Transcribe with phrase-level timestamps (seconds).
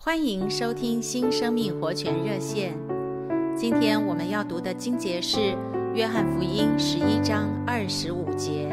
[0.00, 2.72] 欢迎收听新生命活泉热线。
[3.56, 5.38] 今天我们要读的经节是
[5.92, 8.70] 《约翰福音》十一章二十五节。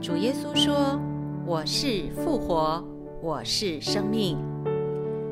[0.00, 1.00] 主耶稣说
[1.46, 2.84] ：“我是复活，
[3.22, 4.36] 我是生命。”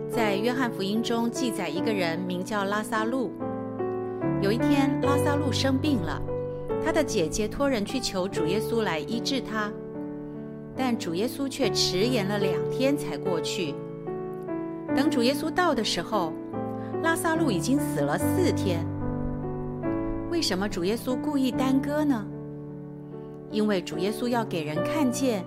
[0.08, 3.32] 在《约翰福音》中记载一个人名叫拉撒路。
[4.40, 6.22] 有一天，拉撒路生病了，
[6.84, 9.72] 他的姐姐托人去求主耶稣来医治他，
[10.76, 13.74] 但主耶稣却迟延了两天才过去。
[14.98, 16.32] 等主耶稣到的时候，
[17.04, 18.84] 拉撒路已经死了四天。
[20.28, 22.26] 为什么主耶稣故意耽搁呢？
[23.48, 25.44] 因为主耶稣要给人看见，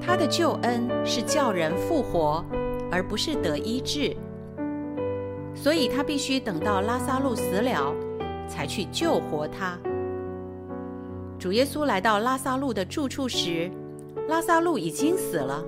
[0.00, 2.44] 他的救恩是叫人复活，
[2.92, 4.16] 而不是得医治。
[5.52, 7.92] 所以他必须等到拉撒路死了，
[8.46, 9.76] 才去救活他。
[11.40, 13.68] 主耶稣来到拉撒路的住处时，
[14.28, 15.60] 拉撒路已经死了。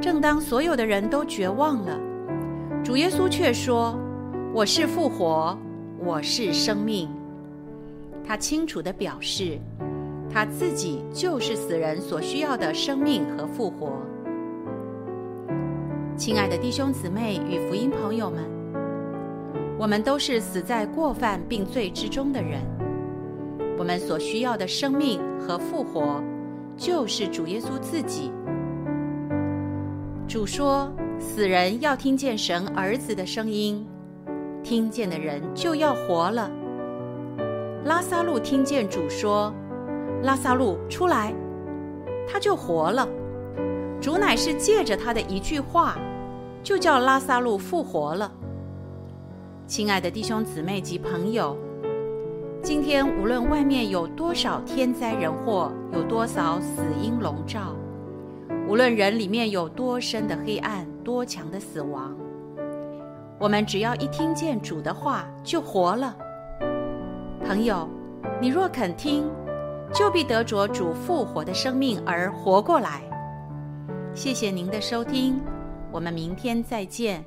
[0.00, 2.00] 正当所有的人都绝望了，
[2.82, 3.94] 主耶稣却说
[4.50, 5.56] ：“我是复活，
[5.98, 7.06] 我是生命。”
[8.26, 9.58] 他清楚地表示，
[10.32, 13.92] 他自己就是死人所需要的生命和复活。
[16.16, 18.42] 亲爱的弟兄姊妹与福音朋友们，
[19.78, 22.62] 我们都是死在过犯并罪之中的人，
[23.78, 26.22] 我们所需要的生命和复活，
[26.74, 28.32] 就是主耶稣自己。
[30.30, 33.84] 主说：“死人要听见神儿子的声音，
[34.62, 36.48] 听见的人就要活了。”
[37.84, 39.52] 拉撒路听见主说
[40.22, 41.34] ：“拉撒路出来！”
[42.30, 43.08] 他就活了。
[44.00, 45.98] 主乃是借着他的一句话，
[46.62, 48.30] 就叫拉撒路复活了。
[49.66, 51.56] 亲爱的弟兄姊妹及朋友，
[52.62, 57.74] 今天无论外面有多少天灾人祸，有多少死因笼罩。
[58.70, 62.16] 无论人里面有多深的黑暗，多强的死亡，
[63.36, 66.16] 我们只要一听见主的话，就活了。
[67.44, 67.88] 朋友，
[68.40, 69.28] 你若肯听，
[69.92, 73.02] 就必得着主复活的生命而活过来。
[74.14, 75.40] 谢谢您的收听，
[75.90, 77.24] 我们明天再见。